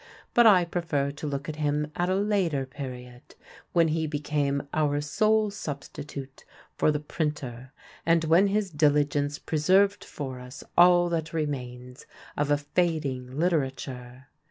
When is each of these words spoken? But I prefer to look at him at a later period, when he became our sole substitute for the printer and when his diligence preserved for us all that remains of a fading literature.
But 0.33 0.47
I 0.47 0.65
prefer 0.65 1.11
to 1.11 1.27
look 1.27 1.47
at 1.47 1.57
him 1.57 1.91
at 1.95 2.09
a 2.09 2.15
later 2.15 2.65
period, 2.65 3.35
when 3.71 3.89
he 3.89 4.07
became 4.07 4.67
our 4.73 4.99
sole 4.99 5.51
substitute 5.51 6.43
for 6.75 6.91
the 6.91 6.99
printer 6.99 7.71
and 8.03 8.23
when 8.23 8.47
his 8.47 8.71
diligence 8.71 9.37
preserved 9.37 10.03
for 10.03 10.39
us 10.39 10.63
all 10.75 11.07
that 11.09 11.33
remains 11.33 12.07
of 12.35 12.49
a 12.49 12.57
fading 12.57 13.37
literature. 13.37 14.29